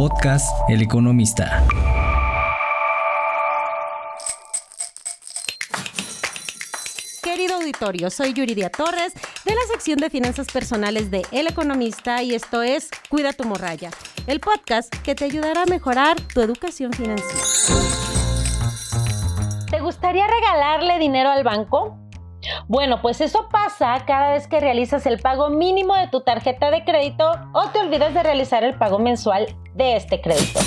Podcast 0.00 0.50
El 0.70 0.80
Economista. 0.80 1.62
Querido 7.22 7.56
auditorio, 7.56 8.08
soy 8.08 8.32
Yuridia 8.32 8.70
Torres 8.70 9.12
de 9.44 9.54
la 9.54 9.60
sección 9.70 9.98
de 9.98 10.08
finanzas 10.08 10.46
personales 10.46 11.10
de 11.10 11.26
El 11.32 11.48
Economista 11.48 12.22
y 12.22 12.34
esto 12.34 12.62
es 12.62 12.88
Cuida 13.10 13.34
tu 13.34 13.44
morralla, 13.44 13.90
el 14.26 14.40
podcast 14.40 14.88
que 15.04 15.14
te 15.14 15.26
ayudará 15.26 15.64
a 15.64 15.66
mejorar 15.66 16.18
tu 16.32 16.40
educación 16.40 16.94
financiera. 16.94 17.44
¿Te 19.70 19.80
gustaría 19.80 20.26
regalarle 20.26 20.98
dinero 20.98 21.28
al 21.28 21.44
banco? 21.44 22.09
Bueno, 22.68 23.00
pues 23.02 23.20
eso 23.20 23.48
pasa 23.50 23.96
cada 24.06 24.30
vez 24.30 24.46
que 24.46 24.60
realizas 24.60 25.06
el 25.06 25.18
pago 25.18 25.50
mínimo 25.50 25.94
de 25.94 26.08
tu 26.08 26.22
tarjeta 26.22 26.70
de 26.70 26.84
crédito 26.84 27.32
o 27.52 27.68
te 27.70 27.80
olvidas 27.80 28.14
de 28.14 28.22
realizar 28.22 28.64
el 28.64 28.74
pago 28.74 28.98
mensual 28.98 29.56
de 29.74 29.96
este 29.96 30.20
crédito. 30.20 30.60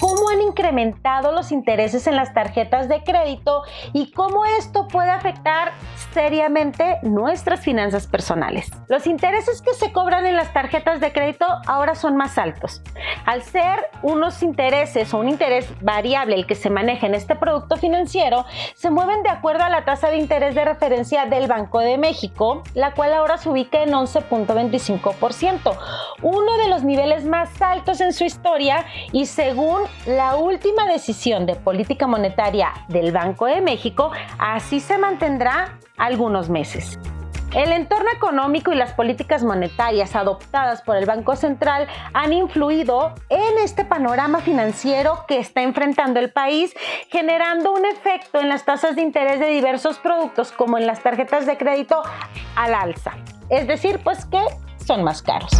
¿Cómo 0.00 0.28
han 0.30 0.40
incrementado 0.42 1.32
los 1.32 1.50
intereses 1.50 2.06
en 2.06 2.14
las 2.14 2.32
tarjetas 2.32 2.88
de 2.88 3.02
crédito 3.02 3.62
y 3.92 4.12
cómo 4.12 4.44
esto 4.44 4.86
puede 4.86 5.10
afectar 5.10 5.72
seriamente 6.18 6.98
nuestras 7.02 7.60
finanzas 7.60 8.08
personales. 8.08 8.72
Los 8.88 9.06
intereses 9.06 9.62
que 9.62 9.72
se 9.74 9.92
cobran 9.92 10.26
en 10.26 10.34
las 10.34 10.52
tarjetas 10.52 10.98
de 10.98 11.12
crédito 11.12 11.46
ahora 11.68 11.94
son 11.94 12.16
más 12.16 12.38
altos. 12.38 12.82
Al 13.24 13.44
ser 13.44 13.88
unos 14.02 14.42
intereses 14.42 15.14
o 15.14 15.18
un 15.18 15.28
interés 15.28 15.68
variable 15.80 16.34
el 16.34 16.44
que 16.44 16.56
se 16.56 16.70
maneja 16.70 17.06
en 17.06 17.14
este 17.14 17.36
producto 17.36 17.76
financiero, 17.76 18.46
se 18.74 18.90
mueven 18.90 19.22
de 19.22 19.28
acuerdo 19.28 19.62
a 19.62 19.70
la 19.70 19.84
tasa 19.84 20.10
de 20.10 20.16
interés 20.16 20.56
de 20.56 20.64
referencia 20.64 21.26
del 21.26 21.46
Banco 21.46 21.78
de 21.78 21.98
México, 21.98 22.64
la 22.74 22.94
cual 22.94 23.12
ahora 23.12 23.38
se 23.38 23.50
ubica 23.50 23.84
en 23.84 23.90
11.25%, 23.90 25.78
uno 26.22 26.56
de 26.56 26.68
los 26.68 26.82
niveles 26.82 27.26
más 27.26 27.62
altos 27.62 28.00
en 28.00 28.12
su 28.12 28.24
historia 28.24 28.84
y 29.12 29.26
según 29.26 29.82
la 30.04 30.34
última 30.34 30.84
decisión 30.86 31.46
de 31.46 31.54
política 31.54 32.08
monetaria 32.08 32.72
del 32.88 33.12
Banco 33.12 33.46
de 33.46 33.60
México, 33.60 34.10
así 34.36 34.80
se 34.80 34.98
mantendrá 34.98 35.78
algunos 36.08 36.48
meses. 36.48 36.98
El 37.54 37.72
entorno 37.72 38.10
económico 38.14 38.72
y 38.72 38.76
las 38.76 38.92
políticas 38.92 39.42
monetarias 39.42 40.14
adoptadas 40.14 40.82
por 40.82 40.96
el 40.96 41.06
Banco 41.06 41.34
Central 41.34 41.86
han 42.12 42.32
influido 42.32 43.14
en 43.30 43.58
este 43.62 43.84
panorama 43.84 44.40
financiero 44.40 45.24
que 45.26 45.38
está 45.38 45.62
enfrentando 45.62 46.20
el 46.20 46.30
país, 46.30 46.74
generando 47.08 47.72
un 47.72 47.86
efecto 47.86 48.38
en 48.38 48.50
las 48.50 48.64
tasas 48.64 48.96
de 48.96 49.02
interés 49.02 49.40
de 49.40 49.48
diversos 49.48 49.98
productos 49.98 50.52
como 50.52 50.76
en 50.76 50.86
las 50.86 51.02
tarjetas 51.02 51.46
de 51.46 51.56
crédito 51.56 52.02
al 52.54 52.74
alza. 52.74 53.12
Es 53.48 53.66
decir, 53.66 54.00
pues 54.04 54.26
que 54.26 54.42
son 54.84 55.02
más 55.02 55.22
caros. 55.22 55.52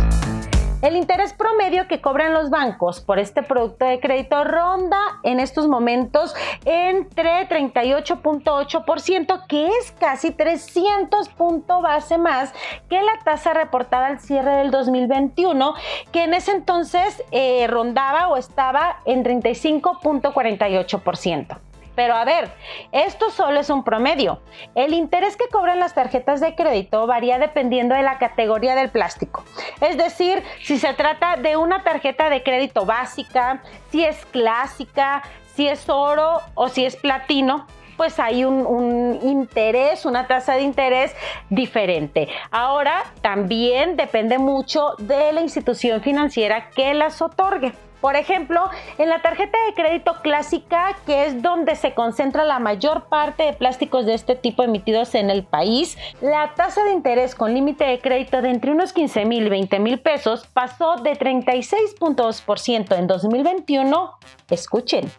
El 0.81 0.97
interés 0.97 1.33
promedio 1.33 1.89
que 1.89 2.01
cobran 2.01 2.33
los 2.33 2.51
bancos 2.51 3.01
por 3.01 3.19
este 3.19 3.43
producto 3.43 3.85
de 3.85 3.99
crédito 3.99 4.45
ronda 4.45 4.97
en 5.25 5.41
estos 5.41 5.67
momentos 5.67 6.37
entre 6.65 7.49
38.8%, 7.49 9.47
que 9.49 9.67
es 9.67 9.91
casi 9.99 10.31
300 10.31 11.31
puntos 11.31 11.83
base 11.83 12.17
más 12.17 12.55
que 12.89 13.03
la 13.03 13.19
tasa 13.25 13.55
reportada 13.55 14.07
al 14.07 14.21
cierre 14.21 14.59
del 14.59 14.71
2021, 14.71 15.75
que 16.13 16.23
en 16.23 16.35
ese 16.35 16.53
entonces 16.53 17.25
eh, 17.33 17.67
rondaba 17.67 18.29
o 18.29 18.37
estaba 18.37 19.01
en 19.05 19.25
35.48%. 19.25 21.59
Pero 21.99 22.15
a 22.15 22.25
ver, 22.25 22.49
esto 22.93 23.29
solo 23.33 23.59
es 23.59 23.71
un 23.71 23.83
promedio. 23.83 24.41
El 24.77 24.95
interés 24.95 25.37
que 25.37 25.49
cobran 25.49 25.81
las 25.81 25.97
tarjetas 25.97 26.41
de 26.41 26.55
crédito 26.55 27.09
varía 27.09 27.41
dependiendo 27.41 27.97
de 27.97 28.03
la 28.03 28.19
categoría 28.19 28.77
del 28.77 28.89
plástico. 28.89 29.43
Es 29.81 29.97
decir, 29.97 30.45
si 30.63 30.79
se 30.79 30.95
trata 30.95 31.35
de 31.35 31.57
una 31.57 31.83
tarjeta 31.83 32.31
de 32.31 32.45
crédito 32.45 32.87
básica, 32.87 33.65
si 33.91 34.05
es 34.05 34.25
clásica, 34.27 35.25
si 35.57 35.67
es 35.67 35.89
oro 35.89 36.41
o 36.55 36.69
si 36.69 36.85
es 36.85 36.95
platino, 36.95 37.67
pues 37.97 38.21
hay 38.21 38.45
un, 38.45 39.19
interés, 39.25 40.07
una 40.07 40.29
tasa 40.29 40.55
de 40.55 40.63
interés 40.63 41.17
diferente. 41.51 42.29
Ahora, 42.53 43.07
también 43.23 43.97
depende 43.97 44.39
mucho 44.39 44.95
de 44.99 45.33
la 45.33 45.41
institución 45.41 46.01
financiera 46.01 46.71
que 46.71 46.95
las 46.95 47.21
otorgue. 47.21 47.73
Por 48.01 48.17
ejemplo, 48.17 48.71
en 48.99 49.09
la 49.09 49.23
tarjeta 49.23 49.59
de 49.67 49.75
crédito 49.75 50.17
clásica, 50.23 50.97
que 51.07 51.27
es 51.27 51.43
donde 51.43 51.75
se 51.77 51.95
concentra 51.95 52.45
la 52.45 52.59
mayor 52.59 53.09
parte 53.09 53.43
de 53.45 53.53
plásticos 53.53 54.07
de 54.07 54.15
este 54.15 54.37
tipo 54.37 54.63
emitidos 54.63 55.15
en 55.15 55.31
el 55.31 55.45
país, 55.45 55.99
la 56.21 56.55
tasa 56.55 56.85
de 56.85 56.93
interés 56.93 57.35
con 57.35 57.55
límite 57.55 57.85
de 57.85 58.01
crédito 58.01 58.41
de 58.41 58.51
entre 58.51 58.71
unos 58.71 58.93
15 58.93 59.25
mil 59.25 59.47
y 59.47 59.49
20 59.49 59.79
mil 59.81 60.01
pesos 60.01 60.47
pasó 60.53 60.97
de 60.97 61.13
36.2% 61.13 62.97
en 62.97 63.07
2021, 63.07 64.13
escuchen, 64.51 65.11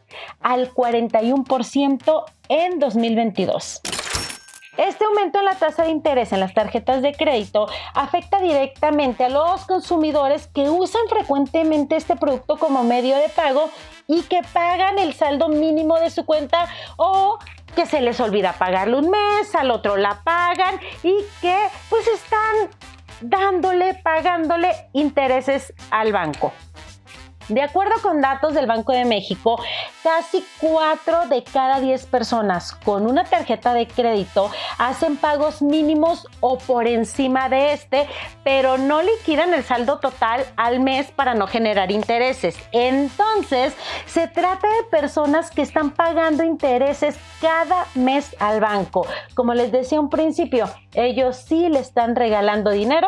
al 0.42 0.74
41% 0.74 2.24
en 2.50 2.80
2022. 2.80 4.09
Este 4.80 5.04
aumento 5.04 5.40
en 5.40 5.44
la 5.44 5.56
tasa 5.56 5.84
de 5.84 5.90
interés 5.90 6.32
en 6.32 6.40
las 6.40 6.54
tarjetas 6.54 7.02
de 7.02 7.14
crédito 7.14 7.68
afecta 7.94 8.40
directamente 8.40 9.26
a 9.26 9.30
los 9.30 9.66
consumidores 9.66 10.48
que 10.48 10.70
usan 10.70 11.02
frecuentemente 11.10 11.98
este 11.98 12.16
producto 12.16 12.58
como 12.58 12.86
medio 12.86 13.18
de 13.18 13.28
pago 13.28 13.70
y 14.08 14.22
que 14.22 14.40
pagan 14.54 14.98
el 14.98 15.14
saldo 15.14 15.50
mínimo 15.50 16.00
de 16.00 16.10
su 16.10 16.26
cuenta 16.26 16.70
o 16.96 17.40
que 17.76 17.86
se 17.86 18.00
les 18.00 18.22
olvida 18.22 18.54
pagarle 18.54 18.96
un 18.96 19.10
mes, 19.10 19.54
al 19.54 19.70
otro 19.70 19.98
la 19.98 20.22
pagan 20.24 20.80
y 21.04 21.14
que 21.42 21.58
pues 21.90 22.08
están 22.08 22.70
dándole, 23.20 23.96
pagándole 23.96 24.72
intereses 24.94 25.74
al 25.92 26.14
banco. 26.14 26.54
De 27.50 27.64
acuerdo 27.64 27.96
con 28.04 28.22
datos 28.22 28.54
del 28.54 28.68
Banco 28.68 28.92
de 28.92 29.06
México, 29.06 29.60
casi 30.04 30.46
4 30.62 31.28
de 31.30 31.44
cada 31.44 31.80
10 31.80 32.06
personas 32.06 32.74
con 32.74 33.08
una 33.08 33.24
tarjeta 33.24 33.74
de 33.74 33.88
crédito 33.88 34.52
hacen 34.78 35.18
pagos 35.18 35.64
mínimos 35.64 36.28
o 36.42 36.60
por 36.60 36.88
encima 36.88 37.50
de 37.50 37.74
este, 37.74 38.08
pero 38.44 38.78
no 38.78 39.02
liquidan 39.02 39.52
el 39.56 39.64
saldo 39.64 40.00
total 40.00 40.46
al 40.58 40.80
mes 40.80 41.10
para 41.10 41.34
no 41.34 41.48
generar 41.48 41.92
intereses. 41.92 42.56
Entonces, 42.72 43.74
se 44.06 44.28
trata 44.28 44.68
de 44.68 44.84
personas 44.92 45.50
que 45.50 45.64
están 45.64 45.90
pagando 45.90 46.44
intereses 46.44 47.18
cada 47.42 47.88
mes 47.96 48.36
al 48.40 48.60
banco. 48.60 49.08
Como 49.34 49.56
les 49.56 49.72
decía 49.72 50.00
un 50.00 50.12
principio, 50.12 50.70
ellos 50.94 51.38
sí 51.38 51.68
le 51.68 51.80
están 51.80 52.16
regalando 52.16 52.70
dinero 52.70 53.08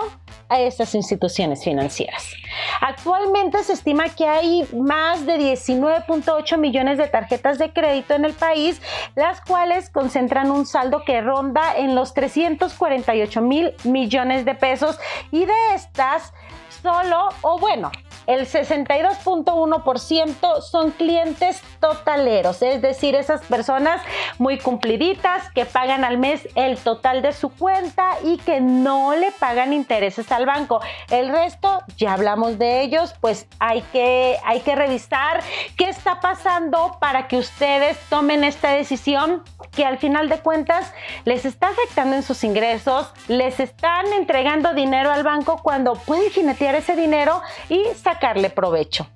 a 0.51 0.59
estas 0.59 0.93
instituciones 0.95 1.63
financieras. 1.63 2.33
Actualmente 2.81 3.63
se 3.63 3.73
estima 3.73 4.09
que 4.09 4.27
hay 4.27 4.67
más 4.73 5.25
de 5.25 5.37
19.8 5.37 6.57
millones 6.57 6.97
de 6.97 7.07
tarjetas 7.07 7.57
de 7.57 7.71
crédito 7.71 8.13
en 8.13 8.25
el 8.25 8.33
país, 8.33 8.81
las 9.15 9.39
cuales 9.41 9.89
concentran 9.89 10.51
un 10.51 10.65
saldo 10.65 11.03
que 11.05 11.21
ronda 11.21 11.77
en 11.77 11.95
los 11.95 12.13
348 12.13 13.41
mil 13.41 13.73
millones 13.85 14.43
de 14.43 14.53
pesos 14.53 14.99
y 15.31 15.45
de 15.45 15.73
estas 15.73 16.33
solo, 16.81 17.29
o 17.41 17.57
bueno, 17.59 17.91
el 18.27 18.47
62.1% 18.47 20.61
son 20.61 20.91
clientes 20.91 21.61
totaleros, 21.79 22.61
es 22.61 22.81
decir, 22.81 23.15
esas 23.15 23.41
personas 23.41 24.01
muy 24.37 24.57
cumpliditas 24.57 25.49
que 25.51 25.65
pagan 25.65 26.03
al 26.03 26.17
mes 26.17 26.47
el 26.55 26.77
total 26.77 27.21
de 27.21 27.33
su 27.33 27.49
cuenta 27.49 28.17
y 28.23 28.37
que 28.37 28.61
no 28.61 29.15
le 29.15 29.31
pagan 29.31 29.73
intereses 29.73 30.31
al 30.31 30.45
banco. 30.45 30.81
El 31.09 31.29
resto, 31.29 31.81
ya 31.97 32.13
hablamos 32.13 32.59
de 32.59 32.81
ellos, 32.81 33.15
pues 33.19 33.47
hay 33.59 33.81
que, 33.93 34.37
hay 34.45 34.61
que 34.61 34.75
revisar 34.75 35.41
qué 35.77 35.89
está 35.89 36.19
pasando 36.19 36.97
para 36.99 37.27
que 37.27 37.37
ustedes 37.37 37.97
tomen 38.09 38.43
esta 38.43 38.71
decisión 38.71 39.43
que 39.71 39.85
al 39.85 39.97
final 39.97 40.29
de 40.29 40.39
cuentas 40.39 40.91
les 41.25 41.45
está 41.45 41.69
afectando 41.69 42.15
en 42.15 42.23
sus 42.23 42.43
ingresos, 42.43 43.11
les 43.27 43.59
están 43.59 44.05
entregando 44.13 44.73
dinero 44.73 45.11
al 45.11 45.23
banco 45.23 45.59
cuando 45.61 45.93
pueden 45.93 46.29
jinetear 46.31 46.75
ese 46.75 46.95
dinero 46.95 47.41
y 47.69 47.81
sacarle 48.13 48.49
provecho. 48.49 49.07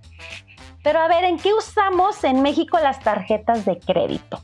Pero 0.84 1.00
a 1.00 1.08
ver, 1.08 1.24
¿en 1.24 1.40
qué 1.40 1.54
usamos 1.54 2.24
en 2.24 2.42
México 2.42 2.80
las 2.80 3.00
tarjetas 3.00 3.66
de 3.66 3.80
crédito? 3.80 4.42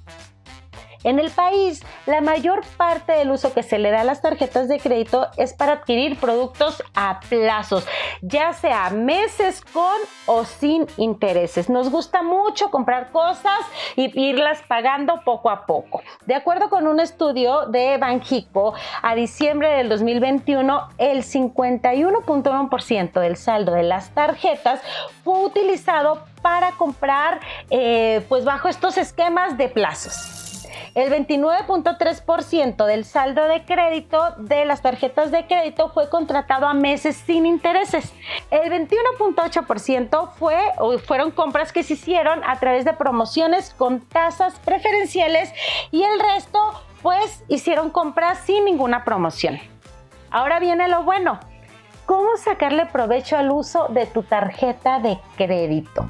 En 1.04 1.20
el 1.20 1.32
país, 1.32 1.84
la 2.06 2.22
mayor 2.22 2.62
parte 2.78 3.14
del 3.14 3.32
uso 3.32 3.54
que 3.54 3.64
se 3.64 3.80
le 3.80 3.90
da 3.90 4.02
a 4.02 4.04
las 4.04 4.22
tarjetas 4.22 4.68
de 4.68 4.80
crédito 4.80 5.28
es 5.38 5.54
para 5.54 5.74
adquirir 5.74 6.20
productos 6.20 6.84
a 6.94 7.20
plazos, 7.28 7.88
ya 8.22 8.54
sea 8.54 8.90
meses 8.92 9.62
con 9.74 9.98
o 10.28 10.46
sin 10.46 10.86
intereses. 10.98 11.70
Nos 11.70 11.90
gusta 11.90 12.22
mucho 12.22 12.70
comprar 12.70 13.12
cosas 13.12 13.60
y 13.96 14.12
irlas 14.20 14.62
pagando 14.68 15.22
poco 15.26 15.50
a 15.50 15.66
poco. 15.66 16.02
De 16.26 16.36
acuerdo 16.36 16.70
con 16.70 16.86
un 16.88 17.00
estudio 17.00 17.66
de 17.66 17.98
Banjico, 17.98 18.74
a 19.02 19.16
diciembre 19.16 19.70
del 19.70 19.90
2021, 19.90 20.90
el 20.98 21.24
51.1% 21.24 23.20
del 23.20 23.38
saldo 23.38 23.72
de 23.74 23.84
las 23.84 24.12
tarjetas 24.12 24.82
fue 25.24 25.46
utilizado 25.46 26.24
para 26.42 26.72
comprar 26.72 27.40
eh, 27.70 28.24
pues 28.30 28.46
bajo 28.46 28.68
estos 28.68 28.98
esquemas 28.98 29.58
de 29.58 29.70
plazos. 29.70 30.21
El 30.94 31.10
29.3% 31.10 32.86
del 32.86 33.06
saldo 33.06 33.46
de 33.46 33.64
crédito 33.64 34.36
de 34.38 34.66
las 34.66 34.82
tarjetas 34.82 35.32
de 35.32 35.48
crédito 35.48 35.90
fue 35.90 36.10
contratado 36.10 36.68
a 36.68 36.74
meses 36.74 37.16
sin 37.16 37.46
intereses. 37.46 38.12
El 38.50 38.70
21.8% 38.72 40.32
fue 40.34 40.58
fueron 41.06 41.32
compras 41.32 41.72
que 41.72 41.84
se 41.84 41.94
hicieron 41.94 42.44
a 42.44 42.60
través 42.60 42.84
de 42.84 42.92
promociones 42.92 43.74
con 43.74 44.02
tasas 44.02 44.60
preferenciales 44.60 45.54
y 45.92 46.04
el 46.04 46.20
resto 46.20 46.60
pues 47.02 47.44
hicieron 47.48 47.90
compras 47.90 48.40
sin 48.40 48.66
ninguna 48.66 49.06
promoción. 49.06 49.60
Ahora 50.30 50.60
viene 50.60 50.90
lo 50.90 51.04
bueno. 51.04 51.40
¿Cómo 52.06 52.36
sacarle 52.36 52.86
provecho 52.88 53.38
al 53.38 53.50
uso 53.52 53.88
de 53.88 54.08
tu 54.08 54.24
tarjeta 54.24 55.00
de 55.00 55.18
crédito? 55.38 56.06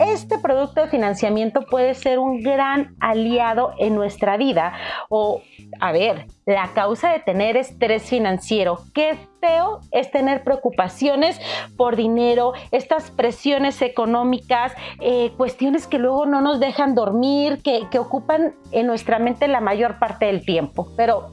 Este 0.00 0.38
producto 0.38 0.80
de 0.80 0.88
financiamiento 0.88 1.62
puede 1.62 1.94
ser 1.94 2.18
un 2.18 2.42
gran 2.42 2.96
aliado 3.00 3.74
en 3.78 3.94
nuestra 3.94 4.36
vida 4.36 4.72
o, 5.08 5.40
a 5.80 5.92
ver, 5.92 6.26
la 6.46 6.72
causa 6.74 7.12
de 7.12 7.20
tener 7.20 7.56
estrés 7.56 8.02
financiero. 8.02 8.80
Qué 8.92 9.16
feo 9.40 9.80
es 9.92 10.10
tener 10.10 10.42
preocupaciones 10.42 11.40
por 11.76 11.94
dinero, 11.94 12.54
estas 12.72 13.12
presiones 13.12 13.80
económicas, 13.82 14.72
eh, 15.00 15.32
cuestiones 15.36 15.86
que 15.86 15.98
luego 15.98 16.26
no 16.26 16.40
nos 16.40 16.58
dejan 16.58 16.96
dormir, 16.96 17.62
que, 17.62 17.86
que 17.88 18.00
ocupan 18.00 18.54
en 18.72 18.88
nuestra 18.88 19.20
mente 19.20 19.46
la 19.46 19.60
mayor 19.60 20.00
parte 20.00 20.26
del 20.26 20.44
tiempo. 20.44 20.88
Pero 20.96 21.30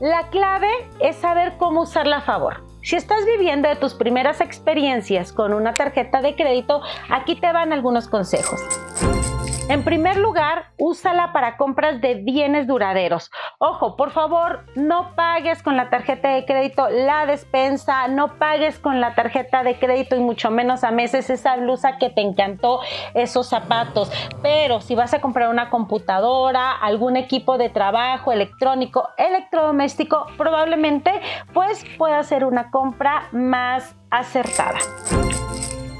la 0.00 0.28
clave 0.28 0.70
es 1.00 1.16
saber 1.16 1.56
cómo 1.58 1.82
usarla 1.82 2.18
a 2.18 2.22
favor. 2.22 2.67
Si 2.88 2.96
estás 2.96 3.26
viviendo 3.26 3.68
de 3.68 3.76
tus 3.76 3.92
primeras 3.92 4.40
experiencias 4.40 5.34
con 5.34 5.52
una 5.52 5.74
tarjeta 5.74 6.22
de 6.22 6.34
crédito, 6.34 6.80
aquí 7.10 7.36
te 7.36 7.52
van 7.52 7.74
algunos 7.74 8.08
consejos. 8.08 8.58
En 9.68 9.84
primer 9.84 10.16
lugar, 10.16 10.70
úsala 10.78 11.34
para 11.34 11.58
compras 11.58 12.00
de 12.00 12.14
bienes 12.14 12.66
duraderos. 12.66 13.30
Ojo, 13.58 13.96
por 13.96 14.12
favor, 14.12 14.64
no 14.74 15.14
pagues 15.14 15.62
con 15.62 15.76
la 15.76 15.90
tarjeta 15.90 16.30
de 16.30 16.46
crédito 16.46 16.88
la 16.88 17.26
despensa, 17.26 18.08
no 18.08 18.38
pagues 18.38 18.78
con 18.78 19.02
la 19.02 19.14
tarjeta 19.14 19.62
de 19.64 19.78
crédito 19.78 20.16
y 20.16 20.20
mucho 20.20 20.50
menos 20.50 20.84
a 20.84 20.90
meses 20.90 21.28
esa 21.28 21.56
blusa 21.56 21.98
que 21.98 22.08
te 22.08 22.22
encantó, 22.22 22.80
esos 23.12 23.46
zapatos. 23.46 24.10
Pero 24.40 24.80
si 24.80 24.94
vas 24.94 25.12
a 25.12 25.20
comprar 25.20 25.50
una 25.50 25.68
computadora, 25.68 26.72
algún 26.72 27.18
equipo 27.18 27.58
de 27.58 27.68
trabajo 27.68 28.32
electrónico, 28.32 29.10
electrodoméstico, 29.18 30.28
probablemente 30.38 31.12
pues 31.52 31.84
pueda 31.98 32.22
ser 32.22 32.46
una 32.46 32.70
compra 32.70 33.28
más 33.32 33.94
acertada. 34.10 34.78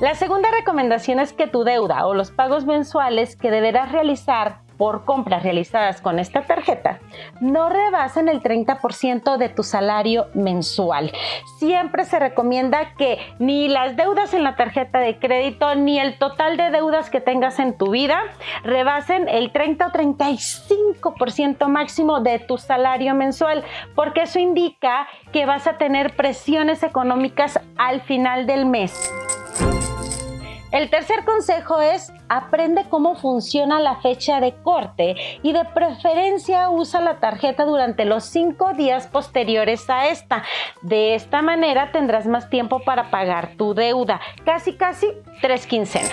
La 0.00 0.14
segunda 0.14 0.48
recomendación 0.52 1.18
es 1.18 1.32
que 1.32 1.48
tu 1.48 1.64
deuda 1.64 2.06
o 2.06 2.14
los 2.14 2.30
pagos 2.30 2.64
mensuales 2.64 3.34
que 3.34 3.50
deberás 3.50 3.90
realizar 3.90 4.60
por 4.78 5.04
compras 5.04 5.42
realizadas 5.42 6.00
con 6.00 6.18
esta 6.18 6.42
tarjeta 6.42 7.00
no 7.40 7.68
rebasen 7.68 8.28
el 8.28 8.42
30% 8.42 9.36
de 9.36 9.48
tu 9.48 9.62
salario 9.62 10.26
mensual. 10.34 11.12
Siempre 11.58 12.04
se 12.04 12.18
recomienda 12.18 12.94
que 12.96 13.18
ni 13.38 13.68
las 13.68 13.96
deudas 13.96 14.34
en 14.34 14.44
la 14.44 14.56
tarjeta 14.56 14.98
de 15.00 15.18
crédito 15.18 15.74
ni 15.74 15.98
el 15.98 16.18
total 16.18 16.56
de 16.56 16.70
deudas 16.70 17.10
que 17.10 17.20
tengas 17.20 17.58
en 17.58 17.76
tu 17.76 17.90
vida 17.90 18.22
rebasen 18.62 19.28
el 19.28 19.52
30 19.52 19.86
o 19.86 19.90
35% 19.90 21.66
máximo 21.68 22.20
de 22.20 22.38
tu 22.38 22.58
salario 22.58 23.14
mensual, 23.14 23.64
porque 23.94 24.22
eso 24.22 24.38
indica 24.38 25.08
que 25.32 25.46
vas 25.46 25.66
a 25.66 25.78
tener 25.78 26.14
presiones 26.16 26.82
económicas 26.82 27.60
al 27.76 28.00
final 28.02 28.46
del 28.46 28.66
mes. 28.66 29.12
El 30.70 30.90
tercer 30.90 31.24
consejo 31.24 31.80
es 31.80 32.12
aprende 32.28 32.84
cómo 32.88 33.14
funciona 33.14 33.80
la 33.80 33.96
fecha 33.96 34.40
de 34.40 34.54
corte 34.62 35.16
y 35.42 35.52
de 35.52 35.64
preferencia 35.64 36.70
usa 36.70 37.00
la 37.00 37.20
tarjeta 37.20 37.64
durante 37.64 38.04
los 38.04 38.24
cinco 38.24 38.72
días 38.74 39.06
posteriores 39.06 39.88
a 39.90 40.08
esta. 40.08 40.44
De 40.82 41.14
esta 41.14 41.42
manera 41.42 41.92
tendrás 41.92 42.26
más 42.26 42.50
tiempo 42.50 42.80
para 42.80 43.10
pagar 43.10 43.56
tu 43.56 43.74
deuda, 43.74 44.20
casi 44.44 44.74
casi 44.74 45.08
tres 45.40 45.66
quincenas. 45.66 46.12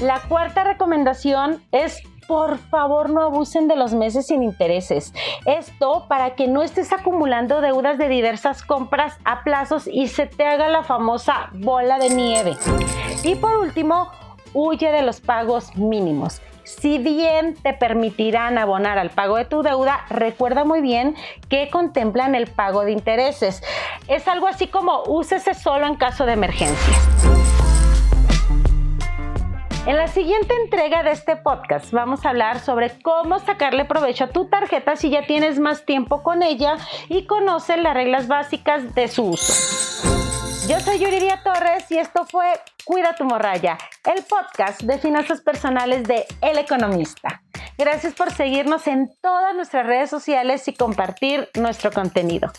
La 0.00 0.20
cuarta 0.28 0.64
recomendación 0.64 1.62
es 1.70 2.02
por 2.26 2.58
favor 2.58 3.10
no 3.10 3.22
abusen 3.22 3.68
de 3.68 3.76
los 3.76 3.94
meses 3.94 4.26
sin 4.26 4.42
intereses. 4.42 5.12
Esto 5.44 6.06
para 6.08 6.34
que 6.34 6.48
no 6.48 6.62
estés 6.62 6.92
acumulando 6.92 7.60
deudas 7.60 7.98
de 7.98 8.08
diversas 8.08 8.62
compras 8.62 9.18
a 9.24 9.42
plazos 9.44 9.86
y 9.86 10.06
se 10.06 10.26
te 10.26 10.46
haga 10.46 10.68
la 10.68 10.82
famosa 10.82 11.50
bola 11.52 11.98
de 11.98 12.10
nieve. 12.10 12.56
Y 13.22 13.34
por 13.34 13.56
último, 13.56 14.10
huye 14.54 14.90
de 14.90 15.02
los 15.02 15.20
pagos 15.20 15.76
mínimos. 15.76 16.40
Si 16.64 16.98
bien 16.98 17.54
te 17.54 17.72
permitirán 17.72 18.56
abonar 18.56 18.98
al 18.98 19.10
pago 19.10 19.36
de 19.36 19.44
tu 19.44 19.62
deuda, 19.62 20.04
recuerda 20.08 20.64
muy 20.64 20.80
bien 20.80 21.16
que 21.48 21.68
contemplan 21.70 22.34
el 22.34 22.46
pago 22.46 22.84
de 22.84 22.92
intereses. 22.92 23.62
Es 24.08 24.28
algo 24.28 24.46
así 24.46 24.68
como 24.68 25.02
úsese 25.06 25.54
solo 25.54 25.86
en 25.86 25.96
caso 25.96 26.24
de 26.24 26.32
emergencia. 26.32 26.94
En 29.84 29.96
la 29.96 30.06
siguiente 30.06 30.54
entrega 30.62 31.02
de 31.02 31.10
este 31.10 31.34
podcast 31.34 31.90
vamos 31.90 32.24
a 32.24 32.30
hablar 32.30 32.60
sobre 32.60 32.92
cómo 33.02 33.40
sacarle 33.40 33.84
provecho 33.84 34.24
a 34.24 34.28
tu 34.28 34.44
tarjeta 34.44 34.94
si 34.94 35.10
ya 35.10 35.26
tienes 35.26 35.58
más 35.58 35.84
tiempo 35.84 36.22
con 36.22 36.44
ella 36.44 36.76
y 37.08 37.26
conoces 37.26 37.78
las 37.78 37.94
reglas 37.94 38.28
básicas 38.28 38.94
de 38.94 39.08
su 39.08 39.24
uso. 39.24 40.21
Yo 40.68 40.78
soy 40.78 40.98
Yuridia 41.00 41.42
Torres 41.42 41.90
y 41.90 41.98
esto 41.98 42.24
fue 42.24 42.46
Cuida 42.84 43.16
tu 43.16 43.24
morralla, 43.24 43.78
el 44.04 44.22
podcast 44.22 44.82
de 44.82 44.96
finanzas 44.98 45.40
personales 45.40 46.04
de 46.04 46.24
El 46.40 46.56
Economista. 46.56 47.42
Gracias 47.76 48.14
por 48.14 48.32
seguirnos 48.32 48.86
en 48.86 49.10
todas 49.20 49.56
nuestras 49.56 49.86
redes 49.86 50.08
sociales 50.08 50.68
y 50.68 50.74
compartir 50.74 51.48
nuestro 51.58 51.90
contenido. 51.90 52.52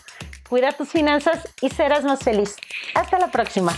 Cuida 0.49 0.73
tus 0.73 0.89
finanzas 0.89 1.47
y 1.61 1.69
serás 1.69 2.03
más 2.03 2.19
feliz. 2.19 2.57
Hasta 2.93 3.19
la 3.19 3.27
próxima. 3.27 3.73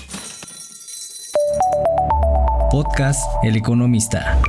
Podcast 2.71 3.21
El 3.43 3.55
Economista. 3.55 4.39